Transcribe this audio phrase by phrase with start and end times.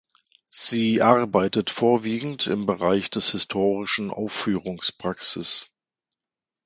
[0.49, 5.67] Sie arbeitet vorwiegend im Bereich des historischen Aufführungspraxis.